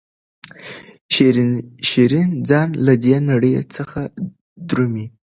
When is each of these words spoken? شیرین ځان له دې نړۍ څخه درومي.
شیرین 1.87 2.29
ځان 2.49 2.69
له 2.85 2.93
دې 3.03 3.17
نړۍ 3.29 3.53
څخه 3.75 4.01
درومي. 4.69 5.05